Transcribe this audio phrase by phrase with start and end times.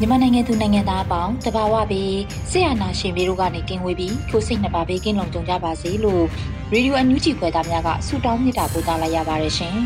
[0.00, 2.14] မြန်မာနိုင်ငံသူနိုင်ငံသားအပေါင်းတဘာဝပြီး
[2.50, 6.24] ဆရာနာရှင်ပြီးတို့ကနေကင်းဝေးပြီးကိုစိတ်နှစ်ပါးဘေးကင်းလုံခြုံကြပါစေလို့
[6.72, 9.76] ရေဒီယိုအန်ယူဂျီခွဲသားများကဆုတောင်းမေတ္တာပို့သလိုက်ရပါတယ်ရှင်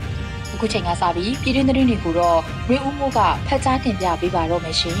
[0.52, 2.38] ။အခုချိန်ကစပြီးပြည်တွင်းသတင်းတွေကိုတော့
[2.70, 4.98] ရေဦးမိုးကဖတ်ကြားတင်ပြပေးပါတော့မယ်ရှင်။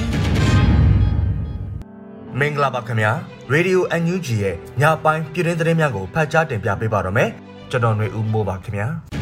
[2.38, 3.12] မင်္ဂလာပါခင်ဗျာ
[3.52, 7.28] ရေဒီယိုအန်ယူဂျီရဲ့ညပိုင်းပြည်တွင်းသတင်းများကိုဖတ်ကြားတင်ပြပေးပါတော့မယ်။
[7.70, 8.88] ကျွန်တော်ຫນွေဦးမိုးပါခင်ဗျာ။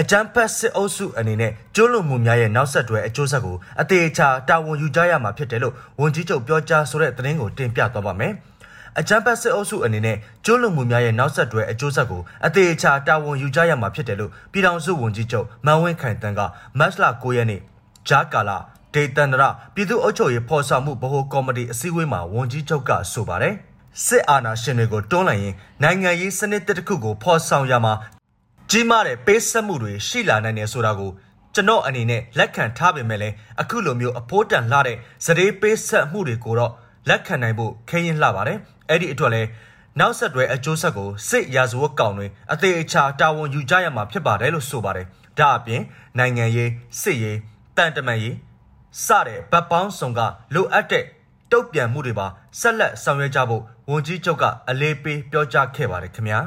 [0.00, 8.32] အကြမ်းဖက်စစ်အုပ်စုအနေနဲ့ကျိုးလွန်မှုများရဲ့နောက်ဆက်တွဲအကျိုးဆက်ကိုအသေးချာတာဝန်ယူကြရမှာဖြစ်တယ်လို့ဝန်ကြီးချုပ်ပြောကြားဆိုတဲ့သတင်းကိုတင်ပြသွားပါမယ်။
[8.98, 16.40] အကြမ်းဖက်စစ်အုပ်စုအနေနဲ့ကျိုးလွန်မှုများရဲ့နောက်ဆက်တွဲအကျိုးဆက်ကိုအသေးချာတာဝန်ယူကြရမှာဖြစ်တယ်လို့ပြည်ထောင်စုဝန်ကြီးချုပ်မန်ဝင်းခိုင်တန်းက
[16.78, 17.60] မတ်လ9ရက်နေ့
[18.08, 18.58] ဂျာကာလာ
[18.94, 19.42] ဒေတန္တရ
[19.74, 23.54] ပြည်သူ့အုပ်ချုပ်ရေးဖော်ဆောင်မှုဗဟိုကော်မတီအစည်းအဝေးမှာဝန်ကြီးချုပ်ကဆိုပါတယ်။
[24.06, 27.92] စစ်အာဏာရှင်တွေကိုတွန်းလှန်ရင်နိုင်ငံရေးစနစ်တစ်ခုကိုဖော်ဆောင်ရမှာ
[28.70, 31.10] ကြီးမားတဲ့ပေးဆက်မှုတွေရှိလာနိုင်တယ်ဆိုတာကို
[31.54, 36.72] ကျွန်တော်အနေနဲ့လက်ခံထားပေမဲ့လည်းအခုလိုမျိုးအဖိုးတန်လှတဲ့စရေပေးဆက်မှုတွေကိုတော့
[37.08, 39.48] လက်ခံနိုင်ဖို့ခရင်လှပါတယ်အဲ့ဒီအတွက်လည်း
[40.00, 45.06] နောက်ဆက်တွဲအကျိုးဆက်ကိုစစ်ရာဇဝတ်ကောင်တွေအသေးအချာတာဝန်ယူကြရမှာဖြစ်ပါတယ်လို့ဆိုပါတယ်
[45.38, 45.82] ဒါအပြင်
[46.18, 47.38] နိုင်ငံရေးစစ်ရေး
[47.76, 48.36] တန်တမန်ရေး
[49.04, 50.20] စတဲ့ဗတ်ပေါင်းစုံက
[50.54, 51.04] လိုအပ်တဲ့
[51.52, 52.26] တုတ်ပြန်မှုတွေပါ
[52.60, 56.40] ဆက်လက်ဆောင်ရွက်ကြဖို့ဝန်ကြီးချုပ်ကအလေးပေးပြောကြားခဲ့ပါတယ်ခင်ဗျာ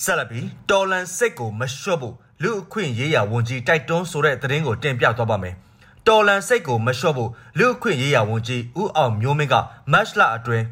[0.00, 5.54] ဆက်လက်ပြီးတော်လန်စိတ်ကိုမလျှော့ဖို့လူအခွင့်ရေးရာဝန်ကြီးတိုက်တွန်းဆိုတဲ့သတင်းကိုတင်ပြသွားပါမယ်။
[6.06, 9.54] တော်လန်စိတ်ကိုမလျှော့ဖို့လူအခွင့်ရေးရာဝန်ကြီးဦးအောင်မျိုးမင်းက
[9.92, 10.64] မတ်လအတွင်း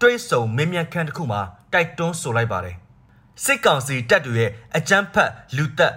[0.00, 1.40] တွဲဆုံမင်းမြန်ခန့်တစ်ခုမှာ
[1.72, 2.76] တိုက်တွန်းဆိုလိုက်ပါတယ်။
[3.44, 5.94] စစ်ကောင်စီတပ်တွေရဲ့အကြမ်းဖက်လူသက်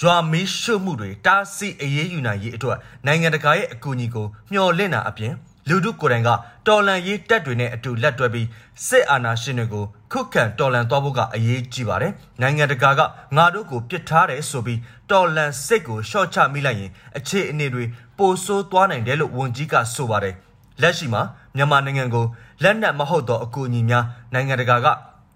[0.00, 5.32] ရွာမီးရှို့မှုတွေတားဆီးအရေးယူနိုင်ရေးအတွက်နိုင်ငံတကာရဲ့အကူအညီကိုမျှော်လင့်တာအပြင်
[5.68, 6.30] လူထုကိုယ်တိုင်က
[6.66, 8.46] တော်လန်ရေးတပ်တွေနဲ့အတူလက်တွဲပြီး
[8.86, 13.00] စစ်အာဏာရှင်တွေကိုခုခံတော်လန်သွားဖို့ကအရေးကြီးပါတယ်။နိုင်ငံတကာက
[13.36, 14.80] ငါတို့ကိုပြစ်ထားတယ်ဆိုပြီး
[15.10, 17.84] တော်လန်စိတ်ကိုရှော့ချမိလိုက်ရင်အခြေအနေတွေ
[18.18, 20.34] ပိုဆိုးသွားနိုင်တယ်လို့ဝန်ကြီးကဆိုပါတယ်။
[20.82, 21.22] လက်ရှိမှာ
[21.56, 22.26] မြန်မာနိုင်ငံကို
[22.62, 24.86] လက်နက်မဟုတ်သောအကူအညီများနိုင်ငံတကာက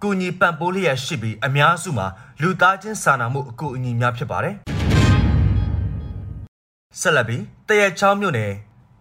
[0.03, 2.07] ကူညီပံ့ပိုးလျက်ရှိပြီးအများစုမှာ
[2.43, 4.55] လူသားချင်းစာနာမှုအကူအညီများဖြစ်ပါတယ်။
[7.01, 8.53] ဆက်လက်ပြီးတရချောင်းမြို့နယ်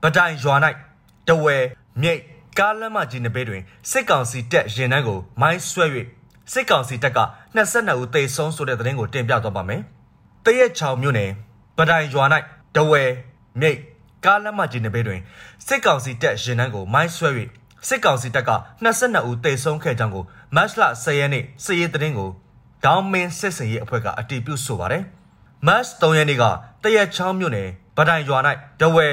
[0.03, 0.55] ဗတိုင်ရွာ၌
[1.27, 1.57] တဝဲ
[2.01, 2.21] မြိတ်
[2.59, 5.85] ကားလမ်းမကြီးနဘေးတွင်စစ်ကောင်စီတပ်ရင်နှန်းကိုမိုင်းဆွဲ၍
[6.53, 7.19] စစ်ကောင်စီတပ်က
[7.55, 9.81] 22ဦးသေဆုံးဆိုတဲ့သတင်းကိုတင်ပြသွားပါမယ်။
[10.45, 11.29] တရက်ချောင်မြို့နယ်
[11.77, 12.25] ပဒိုင်ရွာ၌
[12.75, 13.01] တဝဲ
[13.59, 13.79] မြိတ်
[14.25, 15.19] ကားလမ်းမကြီးနဘေးတွင်
[15.67, 17.29] စစ်ကောင်စီတပ်ရင်နှန်းကိုမိုင်းဆွဲ၍
[17.87, 18.51] စစ်ကောင်စီတပ်က
[18.85, 20.23] 22ဦးသေဆုံးခဲ့ကြောင်းကို
[20.55, 22.29] မတ်လ10ရက်နေ့စစ်ရေးသတင်းကို
[22.85, 25.03] ဒေါင်းမင်းစစ်စင်ရေးအဖွဲ့ကအတည်ပြုဆိုပါတယ်။
[25.67, 26.43] မတ်3ရက်နေ့က
[26.83, 28.37] တရက်ချောင်းမြို့နယ်ပဒိုင်ရွာ၌
[28.81, 29.07] တဝဲ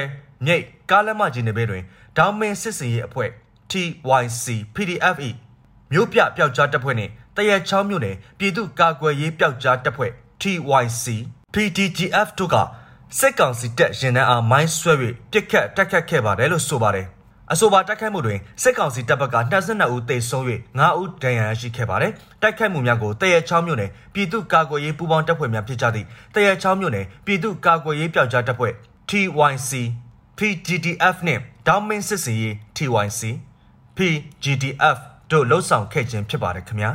[0.45, 1.83] မြိတ်ကားလမ်းမကြီးနဘေးတွင်
[2.17, 3.29] ဒေါင်းမင်းစစ်စင်ရေးအဖွဲ့
[3.71, 5.29] TYC PDFE
[5.91, 11.05] မြို့ပြပျောက်ကြားတပ်ဖွဲ့နှင့်တရက်ချောင်းမြို့နယ်ပြည်သူ့ကာကွယ်ရေးပျောက်ကြားတပ်ဖွဲ့ TYC
[11.53, 12.55] PDGF တို့က
[13.19, 14.93] စစ်ကောင်စီတပ်ရင်နှန်းအားမိုင်းဆွဲ၍
[15.31, 17.07] ပစ်ခတ်တိုက်ခတ်ခဲ့ပါတယ်လို့ဆိုပါတယ်။
[17.51, 20.43] အဆိုပါတိုက်ခိုက်မှုတွင်စစ်ကောင်စီတပ်ဘက်က22ဦးသေဆုံး၍
[20.79, 28.73] 9ဦးဒဏ်ရာရရှိခဲ့ပါတယ်။တိုက်ခိုက်မှုများကိုတရက်ချောင်းမြို့နယ်ပြည်သူ့ကာကွယ်ရေးပူးပေါင်းတပ်ဖွဲ့များဖြစ်ကြသည့်တရက်ချောင်းမြို့နယ်ပြည်သူ့ကာကွယ်ရေးပျောက်ကြားတပ်ဖွဲ့
[29.09, 29.71] TYC
[30.39, 33.21] PGDF နှင့်ဒေါင်းမင်းစစ်စင်ရေး TYC
[33.97, 34.97] PGDF
[35.31, 36.91] တို့လှုပ်ဆောင်ခဲ့ခြင်းဖြစ်ပါတယ်ခင်ဗျာ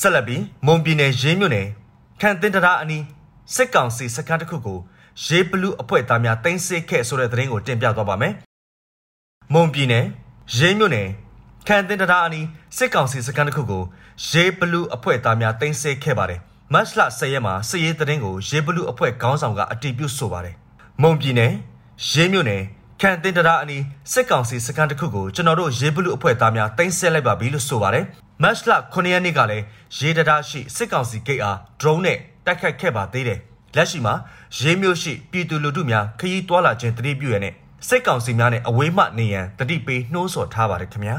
[0.00, 1.66] ဆက်လက်ပြီးမွန်ပြည်နယ်ရေးမြို့နယ်
[2.20, 3.04] ခန့်တင်တရာအနီး
[3.54, 4.78] စစ်ကောင်စီစခန်းတစ်ခုကို
[5.26, 8.34] ရေးဘလူးအဖွဲ့သားများတင်စစ်ခဲ့ဆိုတဲ့သတင်းကိုတင်ပြသွားပါမယ်
[9.52, 10.04] မွန်ပြည်နယ်
[10.56, 11.08] ရေးမြို့နယ်
[11.66, 13.82] ခန့်တင်တရာအနီးစစ်ကောင်စီစခန်းတစ်ခုကို
[14.28, 16.40] ရေးဘလူးအဖွဲ့သားများတင်စစ်ခဲ့ပါတယ်
[16.72, 20.54] မတ်လ10ရက်မှာစစ်ရေးသတင်းကိုရေးဘလူးအဖွဲ့ခေါင်းဆောင်ကအတည်ပြုဆိုပါတယ်
[21.02, 21.52] မွန်ပြည်နယ်
[22.10, 22.62] ရေးမြို့နယ်
[23.00, 23.82] ခန့်တင်တရာအနီး
[24.12, 28.04] စစ်ကောင်စီစခန်းတစ်ခုကိုကျွန်တော်တို့ရေးဘလူအဖွဲ့သားများတင်ဆက်လိုက်ပါပြီလို့ဆိုပါတယ်
[28.42, 29.64] မတ်လ9ရက်နေ့ကလည်း
[29.98, 33.38] ရေတရာရှိစစ်ကောင်စီဂိတ်အား drone နဲ့တိုက်ခတ်ခဲ့ပါသေးတယ်
[33.76, 34.14] လက်ရှိမှာ
[34.58, 37.54] ရေးမျိုးရှိပြည်သူလူထုများခရီးတွာလာခြင်းတတိပြုရတဲ့
[37.88, 41.16] စစ်ကောင်စီများနဲ့အဝေးမှနေရန်တတိပေးနှိုးဆော်ထားပါတယ်ခင်ဗျာ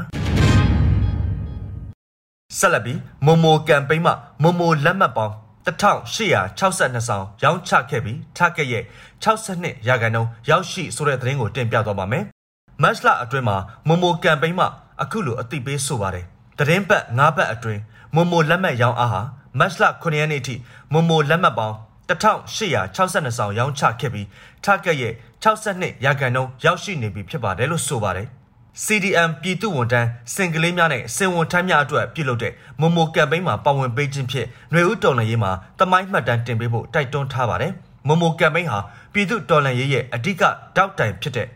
[2.58, 5.34] ဆက်လက်ပြီးမမိုကမ်ပိန်းမှာမမိုလက်မှတ်ပေါင်း
[5.66, 8.84] 1862ဆောင်ရောင်းချခဲ့ပြီး target ရဲ့
[9.24, 12.24] 62ရာခိုင်နှုန်းရောက်ရှိဆိုတဲ့သတင်းကိုတင်ပြသွားပါမယ်။
[12.82, 13.56] မတ်လအတွင်းမှာ
[13.88, 14.68] မမိုကမ်ပိန်းမှာ
[15.02, 16.24] အခုလိုအသိပေးဆိုပါတယ်။
[16.58, 17.80] သတင်းပတ်၅ပတ်အတွင်း
[18.14, 19.20] မမိုလက်မှတ်ရောင်းအားဟာ
[19.58, 20.54] မတ်လ9ရက်နေ့ထိ
[20.92, 21.76] မမိုလက်မှတ်ပေါင်း
[22.08, 24.26] 1862ဆောင်ရောင်းချခဲ့ပြီး
[24.64, 25.12] target ရဲ့
[25.44, 28.28] 62ရာခိုင်နှုန်းရောက်ရှိနေပြီဖြစ်ပါတယ်လို့ဆိုပါတယ်။
[28.82, 37.72] CDM ပြည်သူဝန်ထမ်းစင်ကလေးများနဲ့စင်ဝန်ထမ်းများအတွက်ပြုလုပ်တဲ့မမိုကမ်ပိန်းမှာပါဝင်ပေးခြင်းဖြင့်ຫນွေဦးတော်လှန်ရေးမှာတမိုင်းမှတ်တမ်းတင်ပေးဖို့တိုက်တွန်းထားပါတယ်။
[38.08, 38.78] မမိုကမ်ပိန်းဟာ
[39.12, 40.42] ပြည်သူတော်လှန်ရေးရဲ့အဓိက
[40.76, 41.48] တောက်တိုင်ဖြစ်တဲ့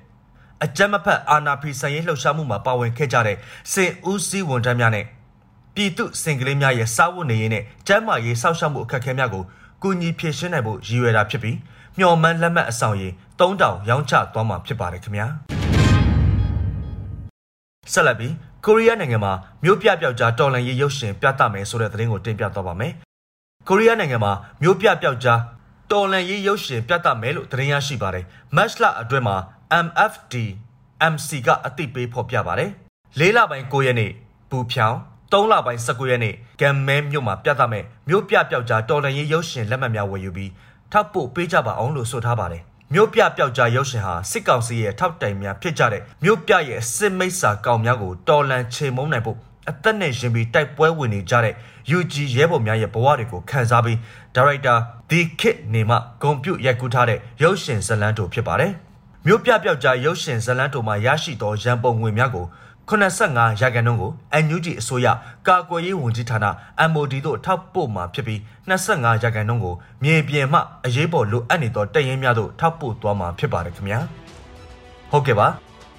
[0.64, 3.36] အကြမ်းမဖက်အာဏာဖီဆန်ရေးလှုပ်ရှားမှုမှာပါဝင်ခဲ့ကြတဲ့
[3.72, 5.04] စင်ဦးစီးဝန်ထမ်းများနဲ့
[5.74, 9.44] ပြည်သူစင်ကလေးများရဲ့စားဝတ်နေရေးနဲ့ကျန်းမာရေးစောင့်ရှောက်မှုအခက်အခဲများကို
[9.82, 11.56] ကူညီဖြေရှင်းနိုင်ဖို့ရည်ရွယ်တာဖြစ်ပြီး
[11.98, 15.28] မျှော်မှန်းလက်မှတ်အဆောင်ရင်3000ရောင်းချသွားမှာဖြစ်ပါတယ်ခင်ဗျာ။
[17.92, 18.34] ဆက်လက်ပြီး
[18.66, 19.32] ကိုရီးယားနိုင်ငံမှာ
[19.64, 22.92] မြို့ပြပျောက်ကြားတော်လှန်ရေးရုပ်ရှင်ပြသမယ်ဆိုတဲ့သတင်းကိုတင်ပြသွားပါမယ်။
[23.68, 24.32] ကိုရီးယားနိုင်ငံမှာ
[24.62, 25.40] မြို့ပြပျောက်ကြား
[25.92, 28.24] တော်လှန်ရေးရုပ်ရှင်ပြသမယ်လို့သတင်းရရှိပါတယ်။
[28.56, 29.36] မတ်လအတွင်းမှာ
[29.86, 30.34] MFD
[31.12, 32.70] MC ကအသိပေးဖော်ပြပါတယ်။
[33.20, 34.10] ၄လပိုင်း9ရက်နေ့
[34.50, 34.98] ပူဖြောင်း
[35.32, 40.50] 3လပိုင်း19ရက်နေ့ဂမ်မဲမြို့မှာပြသမယ်မြို့ပြပျောက်ကြားတော်လှန်ရေးရုပ်ရှင်လက်မှတ်များဝယ်ယူပြီး
[40.92, 42.62] ထောက်ပို့ပေးကြပါအောင်လို့ဆိုထားပါတယ်။
[42.94, 49.38] မြို့ပြပျောက်ကြားရုပ်ရှင်ဟာစစ်ကောင်စီရဲ့ထောက်တိုင်များဖြစ်ကြတဲ့မြို့ပြရဲ့စစ်မိတ်ဆာကောင်များကိုတော်လန်ချေမုန်းနိုင်ဖို့
[49.70, 51.54] အသက်နဲ့ရင်ပြီးတိုက်ပွဲဝင်နေကြတဲ့
[51.96, 53.98] UG ရဲဘော်များရဲ့ဘဝတွေကိုခန်းစားပြီး
[54.34, 54.74] ဒါရိုက်တာ
[55.10, 58.72] ဒီခစ်နေမှဂုံပြုတ်ရိုက်ကူးထားတဲ့ရုပ်ရှင်ဇလန်းတိုဖြစ်ပါတယ်။
[59.26, 62.46] မြို့ပြပျောက်ကြားရုပ်ရှင်ဇလန်းတိုမှာရရှိသောရန်ပုံငွေများကို
[62.88, 64.12] 85ရာခိုင်နှုန်းကို
[64.44, 65.06] NUG အစိုးရ
[65.48, 66.38] ကာကွယ်ရေးဝန်ကြီးဌာန
[66.90, 68.38] MOD တို့ထောက်ပို့မှာဖြစ်ပြီး
[68.76, 69.74] 25ရာခိုင်နှုန်းကို
[70.04, 74.00] မြေပြင်မှအရေးပေါ်လိုအပ်နေသောတရင်များတို့ထောက်ပို့သွားမှာဖြစ်ပါတယ်ခင်ဗျာ
[75.10, 75.48] ဟုတ်ကဲ့ပါ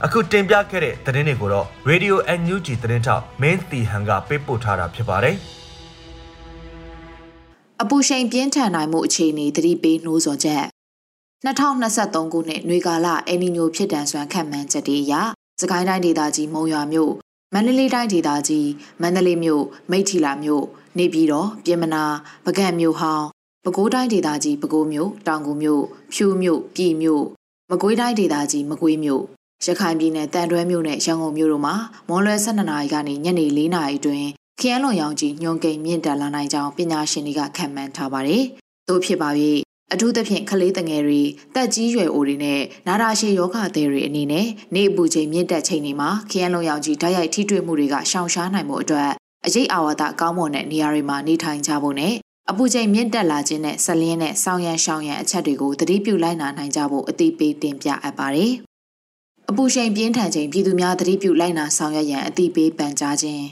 [0.06, 5.36] အခုတင်ပြခဲ့တဲ့သတင်းတွေကိုတော့ Radio NUG သတင်းထောက်မင်းတီဟန်ကပေးပို့ထားတာဖြစ်ပါတယ်
[7.82, 10.66] အပူချိန်ပြင်းထန်နိုင်မှုအခြေအနေသတိပေးနှိုးဆော်ချက်
[11.46, 15.16] 2023ခုနှစ်ຫນွေကာလအယ်နီညိုဖြစ်တန်စွမ်းခံမှန်းချက်တွေအရ
[15.60, 17.14] စကိုင်းတိုင်းဒေသကြီးမုံရွာမြို့
[17.54, 18.70] မန္တလေးတိုင်းဒေသကြီး
[19.02, 20.66] မန္တလေးမြို့မိထီလာမြို့
[20.98, 22.04] နေပြည်တော်ပြင်မနာ
[22.46, 23.26] ပကံမြို့ဟောင်း
[23.64, 25.84] ပဲခူးတိုင်းဒေသကြီးပဲခူးမြို့တောင်ကူမြို့
[26.14, 27.24] ဖြူမြို့ပြည်မြို့
[27.70, 29.24] မကွေးတိုင်းဒေသကြီးမကွေးမြို့
[29.66, 31.76] ရခိုင်ပြည်နယ်တန်တွဲမြို့နဲ့ရန်ကုန်မြို့တို့မှာ
[32.08, 34.28] မွန်လွယ်12နာရီကနေညနေ4နာရီအတွင်း
[34.60, 38.44] ခရမ်းလွန်ရောင်ကြီးညွန်ကိန်မြင့်တက်လာနိုင်ကြောင်းပညာရှင်တွေကခန့်မှန်းထားပါတယ်။
[38.88, 39.30] သို့ဖြစ်ပါ၍
[39.94, 41.22] အထူးသဖြင့်ကလေးတငယ်တွေ
[41.56, 49.10] တက်ကြီးရွယ်အိုတွေနဲ့နာတာရှည်ယောဂသည်တွေအနေနဲ့နေအပူချိန်မြင့်တက်ချိန်တွေမှာခရမ်းလုံးရောင်ကြီးဓာတ်ရိုက်ထိတွေ့မှုတွေကရှောင်ရှားနိုင်မှုအတွက်
[49.46, 52.14] အရေးအာဝါဒကောင်းမွန်တဲ့နေရာတွေမှာနေထိုင်ကြဖို့နဲ့
[52.50, 58.54] အပူချိန်မြင့်တက်လာခြင်းနဲ့ဆက်လင်းတဲ့ဆောင်းရံရှောင်းရံအချက်တွေကိုသတိပြုလိုက်နာနိုင်ကြဖို့အသိပေးတင်ပြအပ်ပါတယ်။
[59.50, 63.46] အပူချိန်ပြင်းထန်ချိန်ပြည်သူများသတိပြုလိုက်နာဆောင်ရွက်ရန်အသိပေးပန်ကြားခြင်း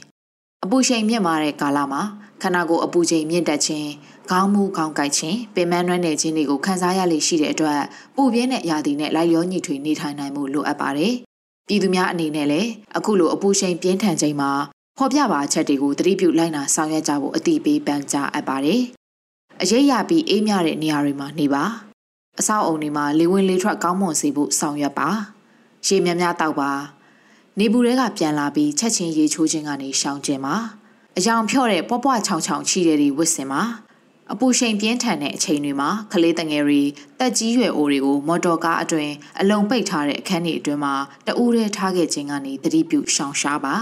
[0.64, 2.02] အပူချိန်မြင့်မာတဲ့ကာလမှာ
[2.42, 3.90] ခန္ဓာကိုယ်အပူချိန်မြင့်တက်ခြင်း
[4.32, 7.82] ခေါင်းမူခေါင်းကိုက်ခြင်းပင်မနှွမ်းနယ်ခြင်းတွေကိုခံစားရလေရှိတဲ့အတွက်
[8.16, 11.14] ပူပြင်းတဲ့ရာသီနဲ့လိုက်လျောညီထွေနေထိုင်နိုင်မှုလိုအပ်ပါတယ်။
[11.68, 14.52] ပြည်သူများအနေနဲ့လည်းအခုလိုအပူချိန်ပြင်းထန်ချိန်မှာ
[14.98, 18.82] ဖော်ပြပါချက်တွေကိုသတိပြုလိုက်နာဆောင်ရွက်ကြဖို့အတိပေးပန်ကြားအပ်ပါတယ်။
[19.62, 21.64] အရေးရပြီးအေးမြတဲ့နေရာတွေမှာနေပါ။
[22.40, 25.10] အဆောက်အုံတွေမှာလေဝင်လေထွက်ကောင်းမွန်စေဖို့ဆောင်ရွက်ပါ။
[25.88, 26.72] ရေများများတောက်ပါ။
[27.60, 30.56] နေပူတွေကပြန်လာပြီးချက်ချင်းရေချိုးခြင်းကနေရှောင်ကျင်ပါ။
[31.18, 33.64] အယောင်ဖြော့တဲ့ပွားပွားချောင်ချောင်ချီတဲ့တွေဝစ်စင်ပါ။
[34.32, 36.82] အပူချိန်ပြင်းထန်တဲ့အချိန်တွေမှာကလေးတငယ်တွေ
[37.20, 40.94] တက်ကြီးရွယ်အိုတွေကိုမော်တော်ကားအတွင်အလုံးပိတ်ထားတဲ့အခန်းတွေအတွင်းမှာ
[41.28, 43.76] တအူးထဲထားခဲ့ခြင်းကနေသတိပြုရှောင်ရှားပါ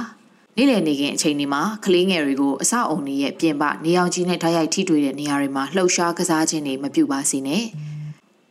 [0.58, 7.64] နေ့လည်နေခင်အချိန်ဒီမှာကလေးငယ်တွေကိုအဆောက်အုံတွေရဲ့ပြင်ပနေအောင်ကြီးနဲ့ဓာတ်ရိုက်ထိတွေ့တဲ့နေရာတွေမှာလှုပ်ရှားကစားခြင်းတွေမပြုပါစေနဲ့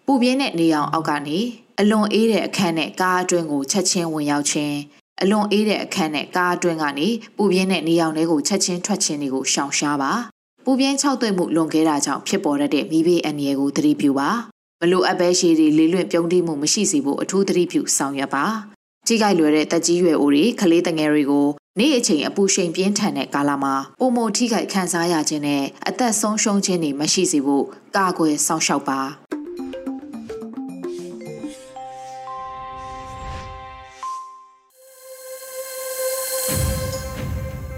[0.07, 1.39] ပူပြင်းတဲ့နေအောင်အောက်ကနေ
[1.81, 4.77] အလွန်အေးတဲ့အခန်းနဲ့ကားအတွင်းကိုချက်ချင်းဝင်ရောက်ခြင်း
[5.23, 10.13] အလွန်အေးတဲ့အခန်းနဲ့ကားအတွင်းကနေပူပြင်းတဲ့နေအောင်တွေကိုချက်ချင်းထွက်ခြင်းတွေကိုရှောင်ရှားပါ
[10.67, 14.31] ပူပြင်းခြောက်သွေ့မှုလွန်ခဲ့တာကြောင့်ဖြစ်ပေါ်တဲ့မိဘေးအန္တရာယ်ကိုသတိပြုပါ
[14.81, 18.45] မလိုအပ်ပဲရှည်တွေလေးလွင့်ပြုံးတိမှုမရှိစေဖို့အထူးသတိပြုဆောင်ရွက်ပါ
[19.07, 21.47] ကြီးကြိုက်လွယ်တဲ့တက်ကြီးရွယ်အိုတွေကလေးတငယ်တွေကို
[21.79, 27.65] နေ့အချိန်အပူရှိန်ပြင်းထန်တဲ့ကာလမှာပုံမထိခိုက်ခံစားရခြင်းနဲ့အသက်ဆုံးရှုံးခြင်းတွေမရှိစေဖို့
[27.97, 29.01] ကာကွယ်စောင့်ရှောက်ပါ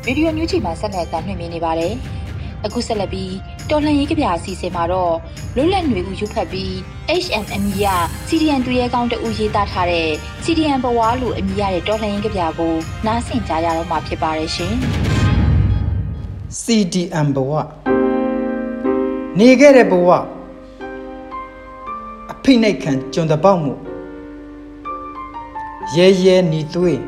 [0.05, 1.95] ဗီဒီယိုညွှန်ချီမှာဆက်လက်တင်ပြနေပါတယ်။
[2.65, 3.35] အခုဆက်လက်ပြီး
[3.71, 5.15] တော်လှန်ရေးကြပြအစီအစဉ်မှာတော့
[5.57, 6.73] လွတ်လပ်ຫນွေဦးရုပ်ဖတ်ပြီး
[7.23, 7.85] HMM က
[8.29, 10.09] CDN သူရဲကောင်းတဦးရေးသားထားတဲ့
[10.45, 12.75] CDN ဘဝလိုအမည်ရတဲ့တော်လှန်ရေးကြပြကို
[13.07, 14.75] နားဆင်ကြရတော့မှာဖြစ်ပါတယ်ရှင်။
[16.63, 17.53] CDM ဘဝ
[19.39, 20.09] နေခဲ့တဲ့ဘဝ
[22.33, 23.75] အဖိနှိတ်ခံကျွန်တပေါက်မှု
[25.97, 27.01] ရဲရဲနီသွေး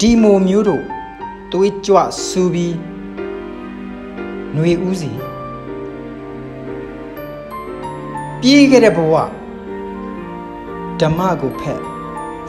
[0.00, 0.84] ဒီမိုမျိုးတို့
[1.52, 2.74] သွေးကြွဆူပြီး
[4.54, 5.10] ຫນွေဦးစီ
[8.40, 9.14] ပြေးခဲ့တဲ့ဘဝ
[11.00, 11.80] ဓမ္မကိုဖက်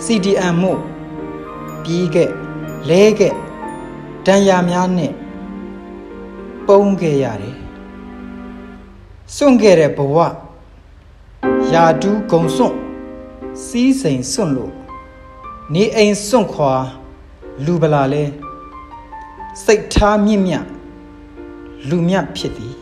[0.06, 0.80] CDM မို့
[1.84, 2.30] ပြေးခဲ့
[2.90, 3.34] လဲခဲ့
[4.26, 5.14] တန်ရာများနဲ့
[6.68, 7.58] ပုံခဲ့ရတယ်
[9.36, 10.18] စွန့်ခဲ့တဲ့ဘဝ
[11.72, 12.78] ယာဒူးဂုံစွန့်
[13.66, 14.74] စီးစိန်စွန့်လို့
[15.74, 16.74] နေအိမ်စွန့်ခွာ
[17.66, 18.24] လူပလာလဲ
[19.64, 20.66] စိတ်ထားမြင့်မြတ်
[21.90, 22.76] လူမြတ်ဖြစ်သည်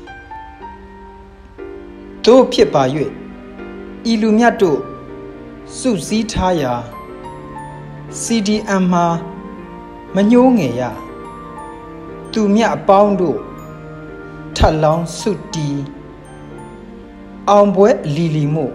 [2.25, 2.83] တို့ဖြစ်ပါ၍
[4.11, 4.79] ဤလူမြတ်တို့
[5.77, 6.73] စုစည်းထားရာ
[8.21, 9.07] CDM မှာ
[10.15, 10.81] မညှိုးငယ်ရ
[12.31, 13.39] သူမြတ်အပေါင်းတို့
[14.55, 15.69] ထပ်လောင်းစုတီ
[17.49, 18.73] အောင်ပွဲအလီလီမို့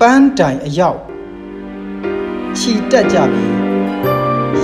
[0.00, 1.00] ပန်းတိုင်အရောက်
[2.56, 3.44] ခြီတက်ကြပြီ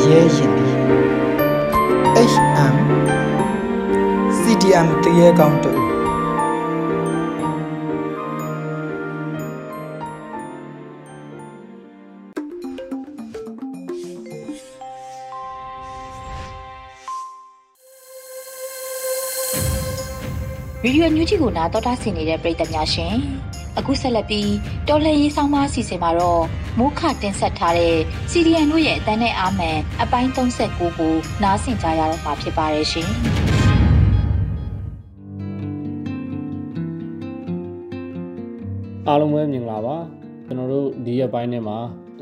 [0.02, 0.70] ရဲရင်ပြီ
[2.32, 2.47] HM CDM
[5.04, 5.72] တရေကောင်းတူ
[20.84, 23.14] ရေဒီယိုညူးချီကိုနားတော်တာဆင်နေတဲ့ပရိသတ်များရှင်
[23.78, 24.52] အခုဆက်လက်ပြီး
[24.88, 26.44] တော်လှန်ရေးဆောင်မအစီအစဉ်မှာတော့
[26.78, 27.96] မိုးခတင်ဆက်ထားတဲ့
[28.30, 33.37] CDN တို့ရဲ့အတန်းနဲ့အာမန်အပိုင်း39ကိုနားဆင်ကြရတော့မှာဖြစ်ပါတယ်ရှင်
[39.10, 39.96] အားလုံးပဲမင်္ဂလာပါ
[40.46, 41.78] ကျွန်တော်တို့ဒီရက်ပိုင်းထဲမှာ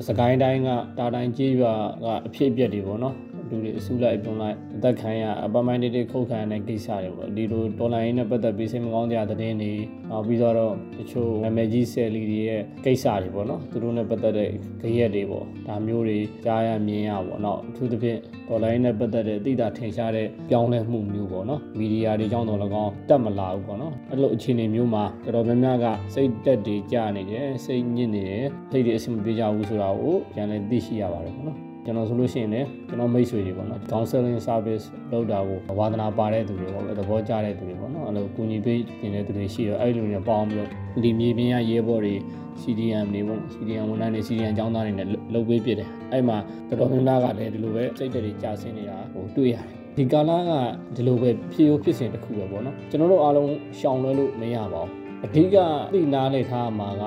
[0.09, 1.75] စကိုင်းတိုင်းကတာတိုင်းကြေးရွာ
[2.05, 3.15] ကအဖြစ်အပျက်တွေပေါ့နော်
[3.51, 9.73] လူတွေအစုလိုက်ပြုံလိုက်အသက်ခံရအပမိုင်းတေးတေးခုတ်ခံရတဲ့ကိစ္စတွေပေါ့ဒီလိုတော်လိုင်းနဲ့ပတ်သက်ပြီးစိတ်မကောင်းကြတဲ့သတင်းတွေ
[10.11, 10.55] နောက်ပြီးတော့
[10.99, 14.51] တချို့နာမည်ကြီးဆယ်လီတွေရဲ့ကိစ္စတွေပေါ့နော်သူတို့နဲ့ပတ်သက်တဲ့
[14.83, 40.71] ကြရက်တွေပေါ့ဒါမျိုးတွေကြားရမြင်ရပေါ့နော်အထူးသဖြင့်တော်လိုင်းနဲ့ပတ်သက်တဲ့အသိတာထင်ရှားတဲ့ပြောင်းလဲမှုမျိုးပေါ့နော်မီဒီယာတွေကြောင့်တော့၎င်းတက်မလာဘူးပေါ့နော်အဲ့လိုအခြေအနေမျိုးမှာတော်တော်များများကစိတ်တက်တွေကြာနေတယ်စိတ်ညစ်နေတယ်စိတ်တွေအဆင်မပြေကြဘူးဆိုတာကိုပြန်လည်သိရှိရပါတယ်ပေါ့နော် ကျွန်တော်ဆိုလို့ရှိရင်လည်းကျွန်တော်မိတ်ဆွေတွေပေါ့နော် counseling service လုပ်တာကိုဝါသနာပါတဲ့သူတွေပေါ့သဘောကျတဲ့သူတွေပေါ့နော်အဲ့လိုကူညီပေးနေတဲ့သူတွေရှိတော့အဲ့လိုတွေပေါင်းပြီးတော့
[41.05, 42.15] ဒီမြေပြင်ရရဲဘော်တွေ
[42.63, 46.37] CDM တွေပေါ့ CDM ဝန်ထမ်းတွေ CDM ကျောင်းသားတွေနဲ့လုပ်ပေးပြတယ်အဲ့မှာ
[46.69, 49.65] တော်တော်များများကလည်းဒီလိုပဲစိတ်တွေကြာဆင်းနေတာဟိုတွေ့ရတယ်
[49.97, 50.51] ဒီကာလက
[50.97, 54.91] ဒီလိုပဲဖြစ်ရိုးဖြစ်စဉ်တစ်ခုပဲပေါ့နော်ကျွန်တော်တို့အားလုံးရှောင်လွှဲလို့မရပါဘူး
[55.25, 55.57] အဓိက
[55.95, 57.05] သိနာနေထားမှာက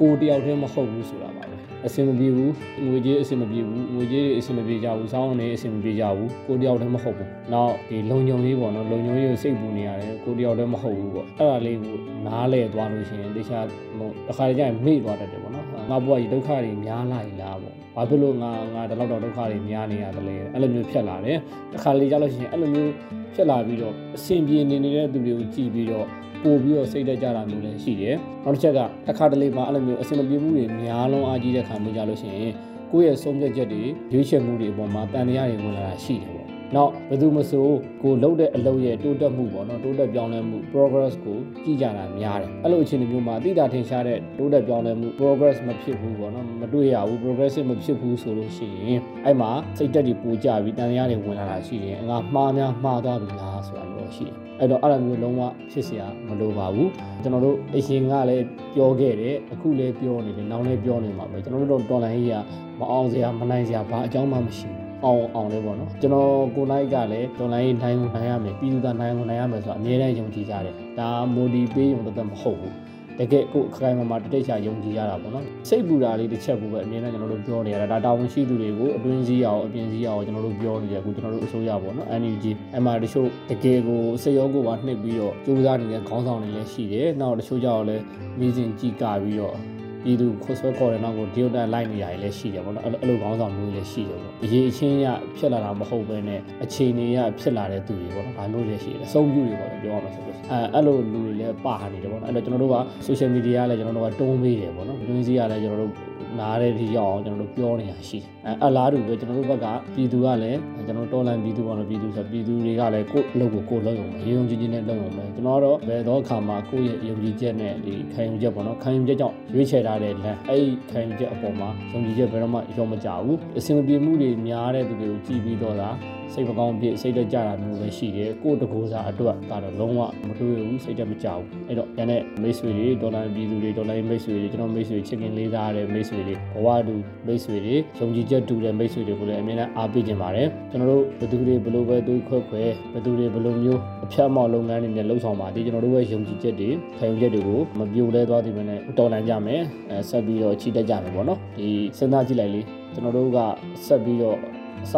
[0.00, 2.52] ကိုတယောက်တည်းမဟုတ်ဘူးဆိုတာပါပဲ အဆင်မပြေဘူး
[2.86, 11.96] ငွေကြေးအဆင်မပြေဘူးငွေကြေးအဆင်မပြေကြဘူးစောင်းနေအဆင်မပြေကြဘူးကိုတယောက်တည်းမဟုတ်ဘူးနောက်ဒီလုံခြုံရေးပေါ့နော်လုံခြုံရေးကိုစိတ်ပူနေရတယ်ကိုတယောက်တည်းမဟုတ်ဘူးပေါ့အဲ့ဒါလေးကို
[12.26, 13.66] နားလဲသွားလို့ရှိရင်တခြား
[13.98, 21.38] ဟိုတစ်ခါတည်းကျရင်မေ့သွားတတ်တယ်ပေါ့နော်ငါဘွားကြီးဒုက္ခတွေများလာပြီလားပေါ့ဘာဖြစ်လို့ငါငါဒီလောက်တော့ဒုက္ခတွေများနေရတယ်လဲအဲ့လိုမျိုးဖြစ်လာတယ်
[21.72, 22.90] တစ်ခါလေကြာလို့ရှိရင်အဲ့လိုမျိုး
[23.34, 26.06] ဖြစ်လာပြီးတော့အဆင်ပြေနေနေတဲ့သူတွေကိုကြည်ပြီးတော့
[26.42, 32.52] ပို့ပြီးတော့စိတ်တက်ကြတာမျိုးလည်းရှိတယ်။နောက်တစ်ချက်ကတစ်ခါတလေမှာအဲ့လိုမျိုးအဆင်မပြေမှုတွေများလုံးအားကြီးတဲ့ခါမျိုးကြလို့ရှိရင်
[32.90, 33.82] ကိုယ့်ရဲ့ဆုံးဖြတ်ချက်တွေ
[34.12, 37.66] ရွေးချယ်မှုတွေအပေါ်မှာတန်တရားတွေဝင်လာတာရှိတယ်ပေါ့။နောက်ဘယ်သူမဆို
[38.02, 56.89] ကိုလှုပ်တဲ့အလုပ်ရဲ့တိုးတက်မှုပေါ့နော်တိုးတက်ပြောင်းလဲမှု progress ကိုကြည့်ကြတာများတယ်။အဲ့လိုအခြေအနေမျိုးမှာအတိအတာထင်ရှားတဲ့တိုးတက်ပြောင်းလဲမှု progress မဖြစ်ဘူးပေါ့နော်မတွေ့ရဘူး progressive မဖြစ်ဘူးဆိုလို့ရှိရင်အဲ့မှာစိတ်တက်တွေပိုကြပြီးတန်တရားတွေဝင်လာတာရှိရင်ငါမှားများမှားသွားပြီလားဆိုတာမျိုးရှိတယ်။ အဲ့တော့အဲ့လိုမျိုးလုံးဝဖြစ်เสียမလိုပါဘူး
[57.21, 58.45] ကျွန်တော်တို့အရှင်ကလည်း
[58.75, 62.35] ပြောခဲ့တယ်အခုလည်းပြောနေတယ်နောက်လည်းပြောနေမှာပဲကျွန်တော်တို့တော်လိုင်းကြီးက
[62.79, 72.73] မအောင်စရာမနိုင်စရာဘာအကြောင်းမှမရှိဘူးအောင်အောင်လေးပေါ့နော်ကျွန်တော်ကိုနိုင်ကလည်းတော်လိုင်းကြီးနိုင်နိုင်ရမယ်ပြည်သူသားနိုင်နိုင်ရမယ်ဆိုတာအမြဲတမ်းယုံကြည်ကြတယ်ဒါမိုဒီပေးရုံတသက်မဟုတ်ဘူး
[73.20, 82.44] တကယ်ကိုအခိုင်အမာတတိတ်ချယုံကြည်ရတာပေါ့နော်စိတ်ပူတာလေးတစ်ချက်ကိုပဲအမြဲတမ်းကျွန်တော်တို့ပြောနေရတာဒါတာဝန်ရှိသူတွေကိုအတွင်းစည်းအောင်အပြင်စည်းအောင်ကျွန်တော်တို့ပြောနေတယ်အခုကျွန်တော်တို့အစိုးရပေါ့နော် NUG
[82.76, 88.02] အမှတချို့တကယ်ကိုစိတ်ရောကိုယ်ပါနှိပ်ပြီးတော့ကြိုးစားနေတဲ့ခေါင်းဆောင်တွေလည်းရှိတယ်နောက်တချို့ကြောင့်လည်း
[88.38, 89.56] မိစဉ်ကြည်ကပြီးတော့
[90.04, 95.06] ပြည်သူခွဆွဲခေါ်တဲ့နောက်ကိုဒီယိုတန်လိုက်နေရတယ်လည်းရှိတယ်ပေါ့နော်အဲ့လိုခေါင်းဆောင်မျိုးလည်းရှိတယ်ပေါ့အရေးအချင်းရ
[95.36, 105.92] ဖြစ်လာတာမဟုတ်ဘဲနဲ့အခြေအနေရဖြစ်လာတဲ့သူတွေပေါ့နော်ဒါမျိုးလည်းရှိတယ်အဆုံးပြုတွေပေါ့လေပြောရမှာဆိုလို့အဲအဲ့လိုလူတွေလည်းပါနေတယ်ပေါ့နော်အဲ့တော့ကျွန်တော်တို့က social media ကလည်းကျွန်တော်တို့ကတုံးပေးတယ်ပေါ့နော်တွင်းစည်းကလည်းကျွန်တော်တို့
[106.40, 125.90] နားတဲ့ဒီရောက်အောင်ကျွန်တော်တို့ပြောနေတာရှိတယ်အဲအလားတူပဲကျွန်တော်တို့ဘက်ကပြည်သူကလည်းကျွန်တော်တော်လန်ပြည်သူပေါ့နော်ပြည်သူဆိုပြည်သူတွေကလည်းကိုယ့်အလုပ်ကိုကိုယ်လုပ်ရုံပဲရုံကြည်ကြည်နဲ့လုပ်ရုံပဲကျွန်တော်ကတော့ဘယ်တော့အခါမှာကိုယ့်ရဲ့ယုံကြည်ချက်နဲ့ဒီခံယူချက်ပေါ့နော်ခံယူချက်ကြောင့်ရွေးချယ်ထားတဲ့လမ်းအဲ့ဒီခံယူချက်အပေါ်မှာယုံကြည်ချက်ဘယ်တော့မှရောမကြဘူးအစင်မပြေမှုတွေများတဲ့သူတွေကိုကြည်ပြီးတော့သာ
[126.32, 136.94] စိတ်မကောင်းဖြစ်စိတ်တက်ကြတာမျိုးပဲရှိတယ်ကိုတကူစားအတွက်ကတော့လုံးဝမတွေ့ဘူးစိတ်တက်မကြဘူးအဲ့တော့ရန်တဲ့မိတ်ဆွေတွေဒေါ်လာပြည်သူတွေဒေါ်လာမိတ်ဆွေတွေကျွန်တော်မိတ်ဆွေချစ်ခင်လေးစားတဲ့မိတ်ဆွေတွေဘဝတူ
[137.26, 142.62] မိတ်ဆွေတွေယုံကြည်ချက်တူတဲ့မိတ်ဆွေတွေကိုလည်းအမြဲတမ်းအားပေးကြပါတယ်ကျွန်တော်တို့ဘယ်သူတွေဘယ်လိုပဲတွေးခွဲခွဲ
[142.92, 152.60] ဘယ်သူတွေဘယ်လိုမျိုးအဖြတ်အမောက်လုပ်ငန်းတွေနဲ့လှုပ်ဆောင်ပါဒီကျွန်တော်တို့ရဲ့ယုံကြည်ချက်တွေခံယူချက်တွေကိုမပြိုလဲသွားသည်မနဲ့တော်လန်ကြမယ်အဲဆက်ပြီးတော့ချီတက်ကြမယ်ပေါ့နော်ဒီစဉ်းစားကြည့်လိုက်လေ
[152.94, 153.38] ကျွန်တော်တို့က
[153.86, 154.38] ဆက်ပြီးတော့
[154.84, 154.94] အစ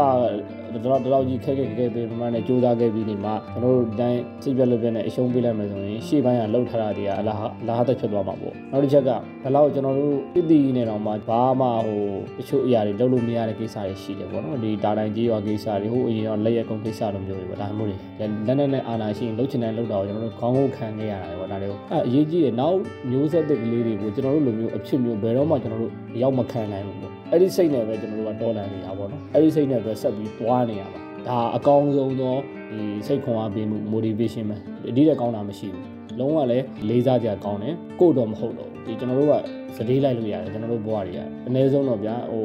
[0.84, 9.10] တော့တော့ကြီးခက်ခက်ခက်ပေးမှန်းနဲ့စူးစမ်းခဲ့ပြီးနေမှာကျွန်တော်တို့တိုင်းစိတ်ပြက်လက်ပြက်နဲ့အရှုံးပေးလိုက်မယ်ဆိုရင်ရှေ့ပိုင်းကလှုပ်ထားတာတွေကအလားအလားသက်ဖြစ်သွားမှာပေါ့နောက်တစ်ချက်က
[9.42, 12.00] ဘယ်လောက်ကျွန်တော်တို့တည်တည်နေတော့မှဘာမှဟို
[12.38, 17.96] တချို့အရာတွေလုပ်လို့မရတဲ့ကိစ္စတွေရှိတယ်ပေါ့နော်ဒီတာတိုင်းကြီးရွာကိစ္စတွေဟိုအရင်ကလက်ရက်ကုန်ကိစ္စလိုမျိုးတွေပေါ့ဒါမျိုးတွေ
[18.46, 22.78] လက်နဲ့နဲ့အာနာရှိရင်လှုပ်ချင်တယ်လှုပ်တာကိုကျွန်တော်တို့ခေါင်းကိုခံခဲ့ရတာပေါ့ဒါတွေကိုအဲအရေးကြီးတယ်နောက်
[23.10, 32.36] မျိုးဆက်တဲ့ကလေးတွေကိုကျွန်တော်တို့လိုမျိုးအဖြစ်မျိုးဘယ်တော့မှကျွန်တော်တို့ ရောက်မခံနိုင်ဘူးပေါ့အဲ့ဒီစိတ်နဲ့ပဲကျွန်တော်တို့ကတော်လန်နေတာပေါ့နော်အဲ့ဒီစိတ်နဲ့ပဲဆက်ပြီးသွားနေရပါဒါအကောင်းဆုံးသော
[32.72, 34.56] ဒီစိတ်ခွန်အားပေးမှု motivation ပဲ
[34.88, 35.86] အဒီတဲ့ကောင်းတာမရှိဘူး
[36.18, 39.34] လုံးဝလည်းလေးစားကြကောင်းတယ်ကို့တော့မဟုတ်တော့ဒီကျွန်တော်တို့က
[39.76, 42.44] စတေးလိုက်လို့ရတယ်ကျွန်တော်တို့ဘဝတွေကအနည်းဆုံးတော့ဗျာဟို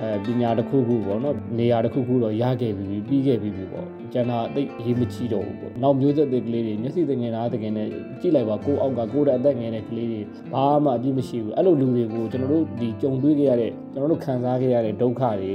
[0.00, 7.88] အဲပညာတစ်ခုခုပေါ့နော်နေရာတစ်ခုခုတော့ရခဲ့ပြီပြီးခဲ့ပြီပေါ့ကျန်တာအသိအရေးမကြီးတော့ဘူးပေါ့နောက်မျိုးဆက်တွေကလေးတွေမျက်စိတငယ်သားတကယ်နဲ့
[8.20, 10.20] ကြည့်လိုက်ပါကိုအောက်ကကိုတဲ့အသက်ငယ်တဲ့ကလေးတွေ
[10.52, 15.50] ဘာမှအပြစ်မရှိဘူးအဲ့လိုလူတွေကိုကျွန်တော်တို့ဒီကြုံတွေ့ခဲ့ရတဲ့ကျွန်တော်တို့ခံစားခဲ့ရတဲ့ဒုက္ခတွေ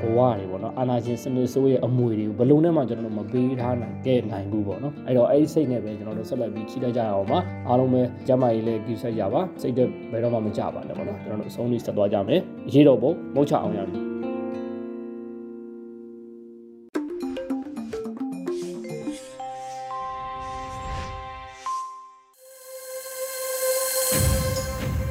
[0.00, 12.40] ဘဝတွေပေါ့နော်အာနာရှင်စနစ်ဆိုးရဲ့အမွေတွေကိုဘယ်လုံးနဲ့မှကျွန်တော်တို့မပေးထားနိုင်ခဲ့နိုင်ဘူးပေါ့နော်အဲ့တော့အဲ့ဒီစိတ်နဲ့ပဲကျွန်တော်တို့ဆက်လက်ပြီးချိလိုက်ကြရအောင်ပါအားလုံးပဲကျမ်းမာရေးလည်းကြည့်ဆက်ကြပါစိတ်တက်ဘယ်တော့မှမကြပါနဲ့ပေါ့နော်ကျွန်တော်တို့အဆုံးလေးဆက်သွားကြမယ်
[12.72, 14.08] ရေးတော့ပုံမဟုတ်ချအောင်ရမယ်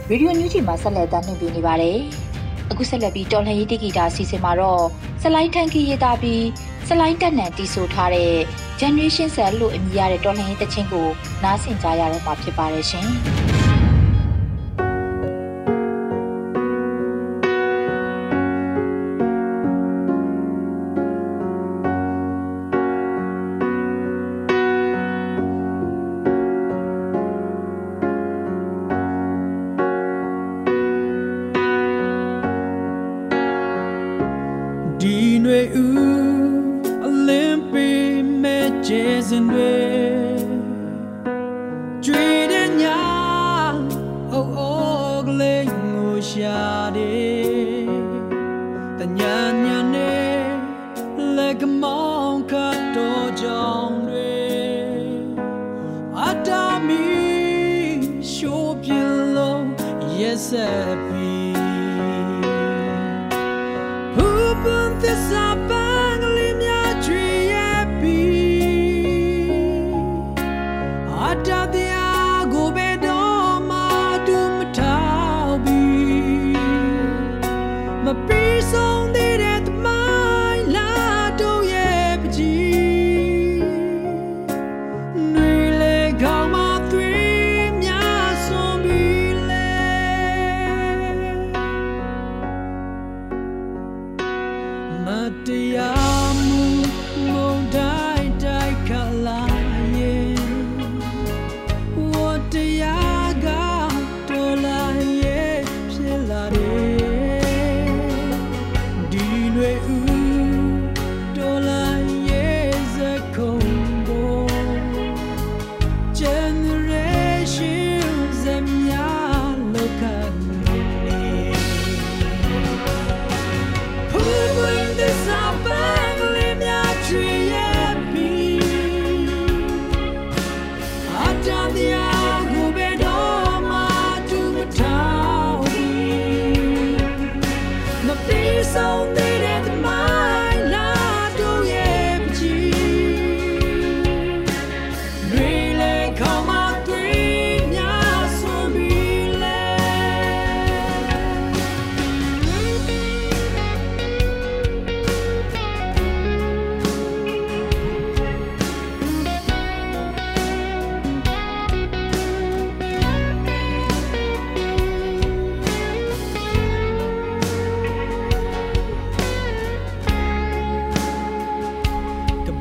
[0.09, 1.97] ရေဒီယိုညူဂျီမှာဆက်လက်တင်ပြနေပါတယ်။
[2.71, 4.83] အခုဆက်လက်ပြီးတော်လှန်ရေးတိဂီတာအစီအစဉ်မှာတော့
[5.23, 6.43] စလိုင်းထန်ကီရေးသားပြီး
[6.87, 8.33] စလိုင်းတက်နံတီးဆိုထားတဲ့
[8.79, 11.07] Generation Cell လို့အမည်ရတဲ့တော်လှန်ရေးတခြင်းကို
[11.43, 13.09] နားဆင်ကြရတော့မှာဖြစ်ပါတယ်ရှင်။
[60.51, 61.46] happy.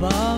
[0.08, 0.36] လ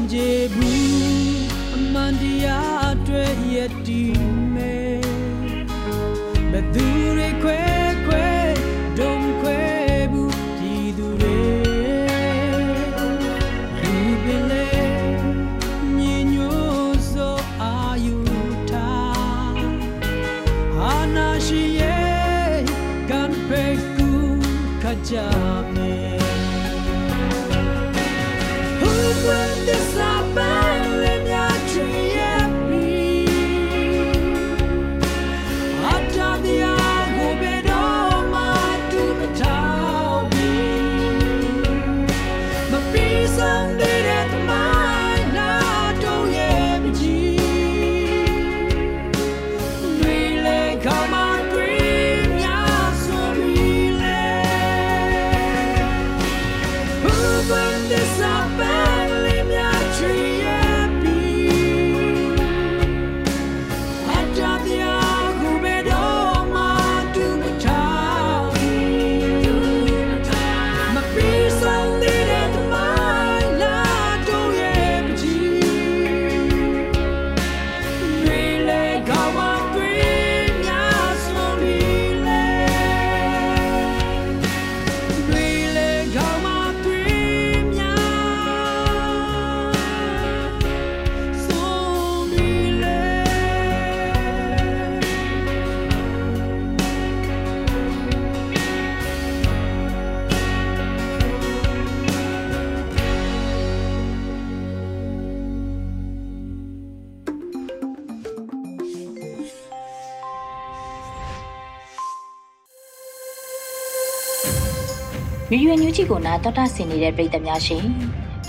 [115.51, 117.85] ရွရွညူချီကိုနာတော်တာဆင်နေတဲ့ပြည်သက်များရှင်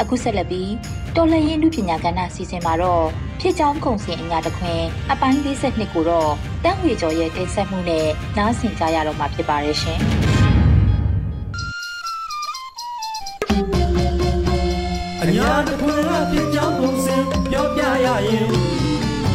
[0.01, 0.71] အခုဆက်လက်ပြီး
[1.15, 3.05] တော်လှန်ရေးလူပညာကဏ္ဍစီစဉ်မှာတော့
[3.39, 4.79] ဖြစ်ချောင်းကုံစင်အညာတခွင်
[5.11, 6.31] အပိုင်း52ကိုတော့
[6.63, 8.07] တန်းဝေကျော်ရဲ့တင်ဆက်မှုနဲ့
[8.37, 9.99] နားဆင်ကြရတော့မှာဖြစ်ပါတယ်ရှင်
[15.21, 18.47] အညာတခွင်ကဖြစ်ချောင်းကုံစင်ပြောပြရရင်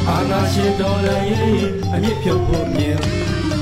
[0.08, 2.98] အာနာရှင်တော်လည်းအမြင့်ဖြုတ်ဖို့မြင်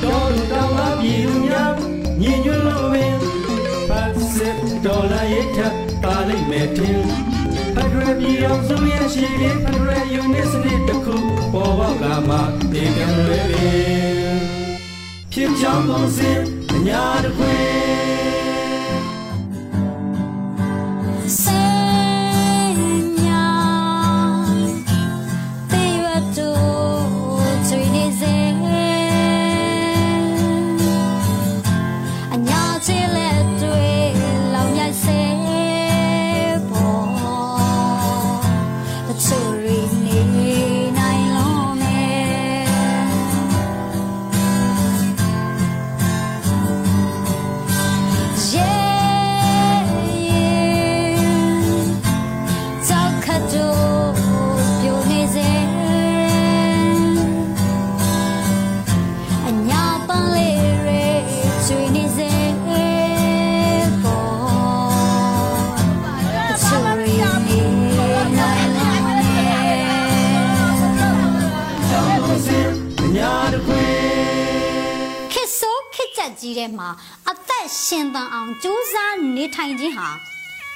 [0.03, 1.73] တော်လူတော်ကပြည်သူများ
[2.21, 3.32] ညီညွတ်လို့ပင်စစ်
[4.85, 7.01] ဒေါ်လာရဲ့ထပ်ပါလိမ့်မယ်တင်
[7.75, 11.17] ဖက်ဒရယ်ပြည်အောင်စုရဲ့ရှိတဲ့ဖက်ဒရယ်ယူနစ်စနစ်တစ်ခု
[11.53, 12.37] ပေါ်ပေါက်ကမှ
[12.73, 14.39] ဒီကံလွယ်ပင်
[15.33, 16.41] ဖြစ်ချောင်းကုန်စင်
[16.73, 17.55] အညာတခွေ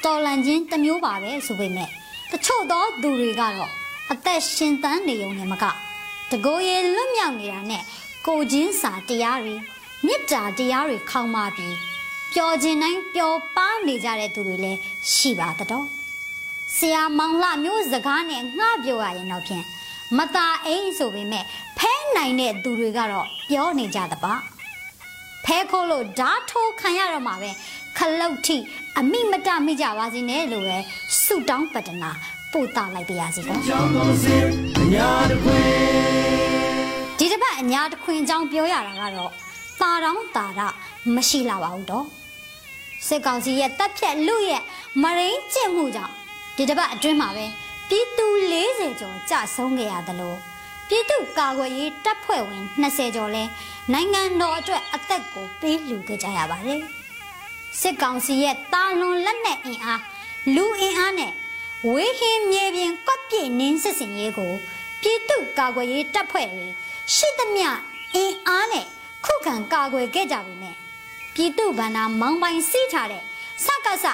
[0.06, 1.88] တော်လန်ခြင်းတစ်မျိုးပါပဲဆိုပေမဲ့
[2.32, 3.72] တချို့သောသူတွေကတော့
[4.12, 5.64] အသက်ရှင်သန်နေုံနဲ့မက
[6.30, 7.82] တကိုယ်ရလွတ်မြောက်နေတာနဲ့
[8.26, 9.54] ကိုချင်းစာတရားတွေ
[10.06, 11.76] မေတ္တာတရားတွေခေါင်းမာပြီး
[12.32, 14.78] ပျော်ခြင်းတိုင်းပျော်ပါနေကြတဲ့သူတွေလည်း
[15.12, 15.86] ရှိပါတော့
[16.76, 19.64] ဆရာမောင်လှမျိုးစကားနဲ့ငှပြောရရင်တော့ဖြင့်
[20.16, 21.44] မตาအိမ်ဆိုပေမဲ့
[21.78, 24.34] ဖဲနိုင်တဲ့သူတွေကတော့ပြောနေကြတပါ
[25.44, 27.50] ဖဲခိုးလို့ဓာထိုးခံရတော့မှာပဲ
[27.96, 28.56] ခလုတ်ထိ
[29.00, 30.78] အမိမတမိကြပါစေနဲ့လို့ပဲ
[31.22, 32.11] ဆုတောင်းပတနာ
[32.52, 33.56] ပို့တာလိုက်ပါရစေကော
[37.18, 39.30] ဒီတစ်ပတ်အညာတခွင်အကြောင်းပြောရတာကတော့
[39.80, 40.61] တာတောင်းတာရ
[41.14, 42.04] မရှိလာပါဘူးတော့
[43.06, 44.62] စစ်ကောင်စီရဲ့တပ်ဖြတ်လူရဲ့
[45.02, 46.12] မရင်းကျင့်မှုကြောင့်
[46.56, 47.46] ဒီတစ်ပတ်အတွင်းမှာပဲ
[47.88, 48.26] ပြည်သူ
[48.62, 50.35] 40ကျော်ကြဆုံးခဲ့ရသလို
[50.88, 53.42] ပြည်သူကာကွယ်ရေးတပ်ဖွဲ့ဝင်20ကျော်လဲ
[53.92, 56.80] နိုင်ငံတော်အတွက်အသက်ကိုပေးလှူခဲ့ကြရပါတယ်
[57.80, 60.02] စစ်ကောင်စီရဲ့တာလွန်လက်နက်အင်အား
[60.54, 61.32] လူအင်အားနဲ့
[61.88, 64.52] ဝေးဟင်းမြေပြင်ကွက်ပြည့်နင်းစစ်စင်ရေးကို
[65.02, 66.66] ပြည်သူကာကွယ်ရေးတပ်ဖွဲ့တွေ
[67.14, 67.68] ရှိသမျှ
[68.14, 68.86] အင်အားနဲ့
[69.24, 70.76] ခုခံကာကွယ်ခဲ့ကြပြီမဲ့
[71.34, 73.22] ပြည်သူဗန္နာမောင်းပိုင်စီးထားတဲ့
[73.64, 74.06] စကစ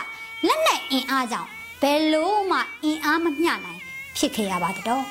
[0.47, 1.49] လက်နက်အင်အားကြောင့်
[1.83, 3.81] ဘယ်လို့မှအင်အားမမျှနိုင်
[4.17, 5.05] ဖြစ်ခဲ့ရပါတော့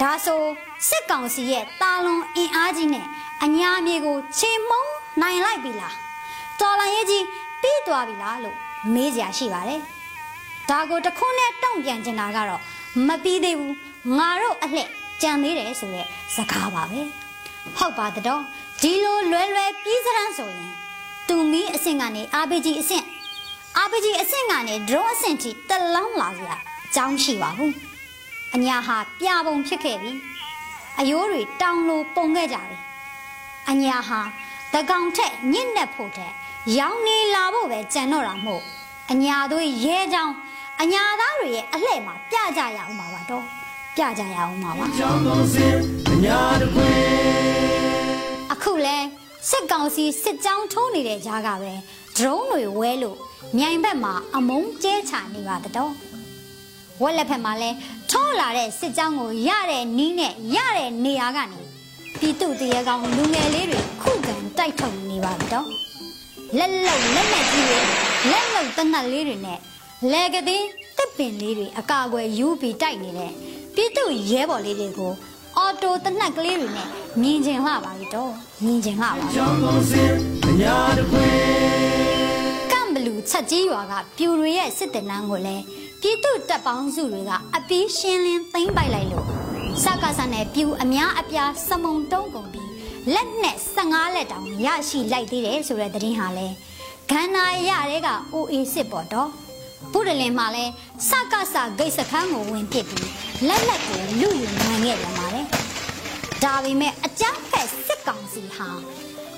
[0.00, 0.42] ဒါဆို
[0.88, 3.06] စစ်ကောင်စီရဲ့တာလွန်အင်အားကြီးနဲ့
[3.42, 4.84] အညာမြေကိုချေမုံ
[5.20, 5.94] နိုင်လိုက်ပြီလား
[6.60, 7.24] တော်လန်ရေးကြီး
[7.62, 8.56] ပြီးသွားပြီလားလို့
[8.94, 9.80] မေးစရာရှိပါတယ်
[10.70, 12.60] ဒါကိုတခွန်းနဲ့တုံ့ပြန်ချင်တာကတော့
[13.06, 13.76] မပြီးသေးဘူး
[14.18, 14.88] ငါတို့အလှက်
[15.22, 17.00] ကြံသေးတယ်ဆိုတဲ့စကားပါပဲ
[17.76, 18.42] ဟုတ်ပါတော့
[18.82, 20.70] ဒီလိုလွယ်လွယ်ပြီးစရန်ဆိုရင်
[21.28, 23.04] တူမီအဆင့်ကနေ RPG အဆင့်
[23.84, 27.74] RPG အဆင့်ကနေ drone အဆင့်ထိတလောင်းလာစရာအကြောင်းရှိပါဘူး
[28.54, 30.12] အညာဟာပြပုံဖြစ်ခဲ့ပြီ
[31.00, 32.76] အယိုးတွေတောင်လိုပုံခဲ့ကြပြီ
[33.70, 34.20] အညာဟာ
[34.72, 36.32] တကောင်ထက်ညစ်နေဖို့တဲ့
[36.68, 38.62] ရောင်နေလာဖို့ပဲကြံတော့တာမို့
[39.12, 40.34] အညာတို့ရဲချောင်း
[40.82, 43.44] အညာသားတွေရဲ့အလှဲ့မှာပြကြရအောင်ပါပါတော့
[43.96, 45.76] ပြကြရအောင်ပါပါကြောင်းကုန်စင်
[46.10, 46.96] အညာတခွင်
[48.52, 48.96] အခုလဲ
[49.50, 51.72] စစ်ကောင်စီစစ်ကြောင်းထိုးနေတဲ့ကြားကပဲ
[52.16, 53.18] ဒရုန်းတွေဝဲလို့
[53.56, 55.92] မြိုင်ဘက်မှာအမုန်းကျဲချနေပါတော့
[57.02, 57.70] ဝက်လက်ဖက်မှာလဲ
[58.10, 61.60] ထိုးလာတဲ့စစ်ကြောင်းကိုရတဲ့နီးနဲ့ရတဲ့နေရာကနေ
[62.18, 65.89] ပြည်သူတရေကောင်လူငယ်လေးတွေခုခံတိုက်ထုတ်နေပါတော့
[66.58, 67.78] လက်လုံလက်နဲ့ကြီးတွေ
[68.30, 69.58] လက်လုံတနတ်လေးတွေနဲ့
[70.12, 70.64] လေကသေး
[70.98, 73.32] တစ်ပင်လေးတွေအကာအကွယ်ယူပြီးတိုက်နေတဲ့
[73.74, 75.12] ပြည်သူရဲဘော်လေးတွေကို
[75.56, 76.88] အော်တိုတနတ်ကလေးတွေနဲ့
[77.22, 78.32] မြင်ကျင်လှပါပြီတော့
[78.64, 80.12] မြင်ကျင်လှပါပြီကြောင်းကုန်စင်
[80.46, 81.32] အညာတခွင်
[82.72, 85.64] ကမ်ဘလူချက်ကြီးရွာကပြူတွေရဲ့စစ်တပ်နန်းကိုလည်း
[86.00, 89.26] ပြည်သူတပ်ပေါင်းစုတွေကအပီးရှင်းလင်းသိမ်းပိုက်လိုက်လို့
[89.82, 92.69] စကားဆန်နဲ့ပြူအများအပြားစမုံတုံးကုန်ပြီး
[93.14, 96.46] လက်နဲ့15လက်တောင်ရရှိလိုက်သေးတယ်ဆိုတဲ့သတင်းဟာလဲ
[97.10, 99.28] ဂန္နာရတဲ့က OA စစ်ပေါ်တော့
[99.92, 100.64] ဘုဒ္ဓလင်မှာလဲ
[101.08, 103.10] စကားစဂိတ်စခန်းကိုဝင်ပစ်ပြီး
[103.48, 105.46] လက်လက်ကိုလူယူနိုင်ခဲ့ပြန်ပါတယ်
[106.44, 108.68] ဒါပေမဲ့အကြမ်းဖက်စစ်ကောင်စီဟာ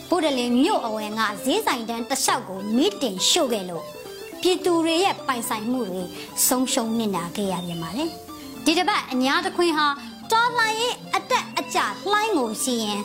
[0.09, 3.85] ဘုဒ္ဓလင်မြို့အဝယ်ကဈေးဆိုင်တန်းတစ်လျှောက်ကိုမိတင်ရှို့ခဲ့လို့
[4.41, 6.03] ပြည်သူတွေရဲ့ပိုင်ဆိုင်မှုတွေ
[6.47, 8.05] ဆုံးရှုံးနေတာခဲ့ရပြန်ပါလေ
[8.65, 9.87] ဒီတစ်ပတ်အညာတခွင်ဟာ
[10.33, 11.79] တော်လှန်ရေးအတက်အကျ
[12.11, 13.01] လှိုင်းကိုစီရင်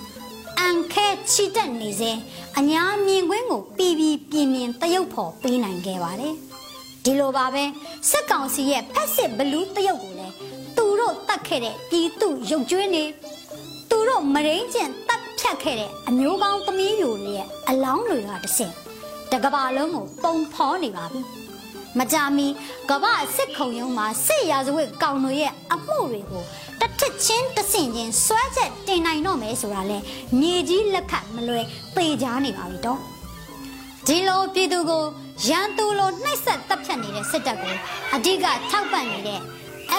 [0.59, 2.11] အန်ခဲချီတက်နေစေ
[2.57, 6.33] အညာမြင်ကွင်းကိုပြီးပြီးပြင်းပြင်းတရုပ်ဖော်ပေးနိုင်ခဲ့ပါတယ်
[7.03, 7.63] ဒီလိုပါပဲ
[8.09, 10.33] စစ်ကောင်စီရဲ့ဖက်စစ်ဘလူးတရုပ်ကိုလည်း
[10.77, 13.03] သူတို့တတ်ခဲ့တဲ့ပြည်သူရုပ်ကျွေးနေ
[13.89, 18.73] သူတို့မရင်းကျင်တပ်ဖြတ်ခဲ့တဲ့အမျိုးကောင်းသမီးမျိုးတွေရဲ့အလောင်းတွေကတစ်ဆင့်
[19.31, 21.36] တကဘာလုံးကိုပုံဖော်နေပါပြီ
[21.99, 22.47] မကြမီ
[22.89, 26.43] ကမ္ဘာစစ်ခုံရုံးမှာစစ်ရာဇဝတ်ကောင်တွေရဲ့အမှုတွေကို
[26.79, 29.97] တစ်ထစ်ချင်းတစ်ဆင့်ချင်းစွဲချက်တင်နိုင်တော့မယ်ဆိုတာလဲ
[30.39, 32.99] မြေကြီးလက်ခတ်မလွယ်ပေချားနေပါပြီတော့
[34.07, 35.03] ဒီလိုပြည်သူကို
[35.47, 37.75] ရန်သူလိုနှိပ်စက်တပ်ဖြတ်နေတဲ့စစ်တပ်ကို
[38.15, 39.41] အဓိကထောက်ပံ့နေတဲ့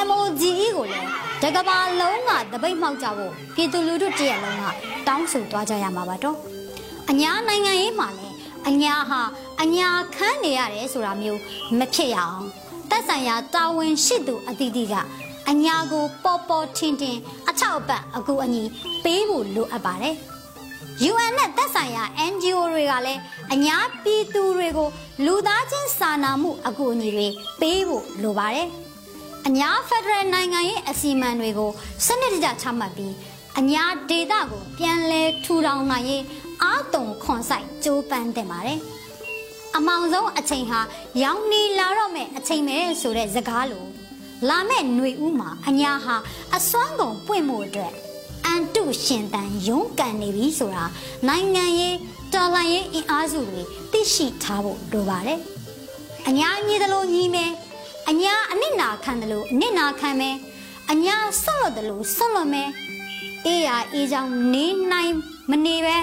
[0.08, 1.08] MOGE ကိုလည်း
[1.42, 4.64] တကဘာလုံးကတပိတ်မှောက်ကြဖို့ပြည်သူလူထုတရက်လုံးက
[5.06, 6.36] တောင်းဆိုသွားကြရမှာပါတော့
[7.10, 8.27] အညာနိုင်ငံရေးမှာလည်း
[8.66, 9.20] အညာဟာ
[9.62, 11.40] အညာခန်းနေရတယ်ဆိုတာမျိုး
[11.78, 12.44] မဖြစ်ရအောင်
[12.90, 14.94] တက်ဆိုင်ရာတာဝန်ရှိသူအသီးသီးက
[15.50, 17.16] အညာကိုပေါ်ပေါ်ထင်ထင်
[17.48, 18.62] အထောက်အပံ့အကူအညီ
[19.04, 20.16] ပေးဖို့လိုအပ်ပါတယ်
[21.10, 23.20] UN နဲ့သက်ဆိုင်ရာ NGO တွေကလည်း
[23.52, 24.88] အညာပြည်သူတွေကို
[25.24, 27.28] လူသားချင်းစာနာမှုအကူအညီတွေ
[27.60, 28.68] ပေးဖို့လိုပါတယ်။
[29.46, 31.70] အညာဖက်ဒရယ်နိုင်ငံရဲ့အစီအမံတွေကို
[32.06, 33.14] စနစ်တကျချမှတ်ပြီး
[33.58, 36.22] အညာဒေတာကိုပြန်လဲထူထောင်နိုင်ရေး
[36.62, 38.80] အာတုံခွန်ဆိုင်ကြိုးပမ်းတင်ပါတယ်။
[39.76, 40.80] အမောင်ဆုံးအချိန်ဟာ
[41.22, 43.84] ရောင်နီလာတော့မဲ့အချိန်ပဲဆိုတဲ့စကားလို
[44.48, 46.16] လာမဲ့ຫນွေဦးမှာအညာဟာ
[46.56, 47.92] အစွမ်းကုန်ပွင့်မှုအတွက်
[48.44, 50.84] အန်တုရှင်တန်ရုန်းကန်နေပြီဆိုတာ
[51.28, 51.96] နိုင်ငံရေး
[52.34, 55.38] တော်လှန်ရေးအင်အားစုတွေသိရှိထားဖို့လိုပါတယ်။
[56.28, 57.50] အညာညီသလိုညီမယ်။
[58.08, 60.36] အညာအနစ်နာခံတယ်လို့အနစ်နာခံမယ်။
[60.90, 62.68] အညာဆွတ်လွတ်တယ်လို့ဆွတ်လွတ်မယ်။
[63.46, 65.12] အေးရအေးချောင်းနေနိုင်
[65.50, 65.96] မနေပဲ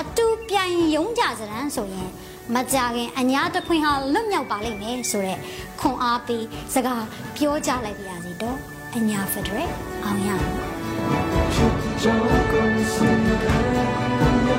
[0.00, 2.08] အတူပြိုင်ရုံးကြစရန်ဆိုရင်
[2.54, 5.40] မကြခင်အညာတစ်ခွင်ဟာလွတ်မြောက်ပါလိမ့်မယ်ဆိုတော့
[5.80, 7.04] ခွန်အားပေးစကား
[7.36, 8.58] ပြောကြလိုက်ပါရစီတော့
[8.96, 9.70] အညာဖက်ဒရယ်
[10.04, 10.54] အောင်ရမယ်
[12.02, 13.18] ကြောင်းကုန်စင်
[14.22, 14.58] အညာ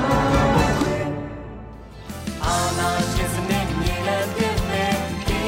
[2.44, 4.86] အာနာရှင်စနေမြေလည်းပြည့်နေ
[5.28, 5.40] ဒီ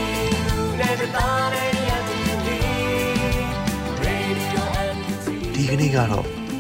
[0.47, 1.57] လူနဲ့တားရ
[1.89, 2.59] ရတူဒီ
[4.05, 4.63] Radio
[4.97, 6.42] MT ဒီကနေ့ကတော့